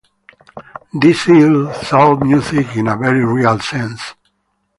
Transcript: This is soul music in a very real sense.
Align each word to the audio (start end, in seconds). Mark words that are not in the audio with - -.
This 0.99 1.27
is 1.29 1.77
soul 1.87 2.15
music 2.17 2.75
in 2.75 2.87
a 2.87 2.97
very 2.97 3.23
real 3.23 3.59
sense. 3.59 4.15